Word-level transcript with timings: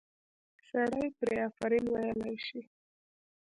سړی 0.69 1.07
پرې 1.17 1.35
آفرین 1.47 1.85
ویلی 1.93 2.35
شي. 2.45 2.61